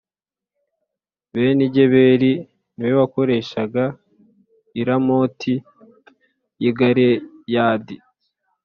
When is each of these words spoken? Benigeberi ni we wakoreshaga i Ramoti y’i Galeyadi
Benigeberi 1.33 2.33
ni 2.77 2.85
we 2.89 2.93
wakoreshaga 3.01 3.83
i 4.79 4.81
Ramoti 4.87 5.53
y’i 6.61 6.71
Galeyadi 6.77 7.97